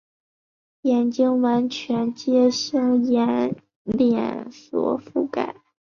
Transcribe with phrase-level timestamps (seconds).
[0.81, 0.97] 眼
[1.41, 3.55] 完全为脂性眼
[3.85, 5.57] 睑所覆盖。